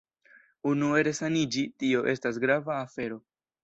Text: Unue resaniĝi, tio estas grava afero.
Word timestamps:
Unue 0.69 1.03
resaniĝi, 1.09 1.69
tio 1.85 2.05
estas 2.17 2.43
grava 2.47 2.77
afero. 2.91 3.27